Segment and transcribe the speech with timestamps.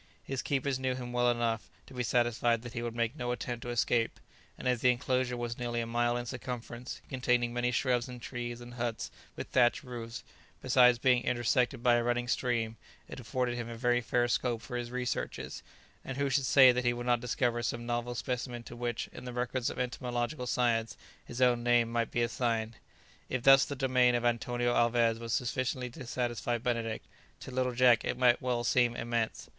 [0.23, 3.61] His keepers knew him well enough to be satisfied that he would make no attempt
[3.61, 4.19] to escape,
[4.57, 8.61] and as the enclosure was nearly a mile in circumference, containing many shrubs and trees
[8.61, 10.23] and huts with thatched roofs,
[10.59, 12.77] besides being intersected by a running stream,
[13.07, 15.61] it afforded him a very fair scope for his researches,
[16.03, 19.25] and who should say that he would not discover some novel specimen to which, in
[19.25, 22.77] the records of entomological science, his own name might be assigned?
[23.29, 27.05] If thus the domain of Antonio Alvez was sufficient to satisfy Benedict,
[27.41, 29.47] to little Jack it might well seem immense.